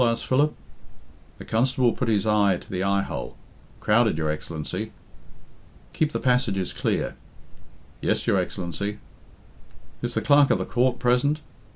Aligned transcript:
asked 0.03 0.25
Philip. 0.25 0.55
The 1.37 1.45
constable 1.45 1.93
put 1.93 2.07
his 2.07 2.25
eye 2.25 2.57
to 2.57 2.71
the 2.71 2.81
eye 2.81 3.03
hole. 3.03 3.37
"Crowded, 3.79 4.17
your 4.17 4.31
Excellency. 4.31 4.93
"Keep 5.93 6.11
the 6.11 6.19
passages 6.19 6.73
clear." 6.73 7.15
"Yes, 8.01 8.25
your 8.25 8.39
Excellency." 8.39 8.97
"Is 10.01 10.15
the 10.15 10.21
Clerk 10.21 10.49
of 10.49 10.57
the 10.57 10.65
Court 10.65 10.97
present?" 10.97 11.41